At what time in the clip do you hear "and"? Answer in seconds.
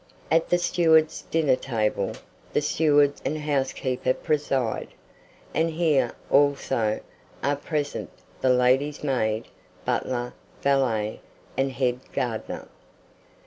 3.23-3.37, 5.53-5.69, 11.55-11.71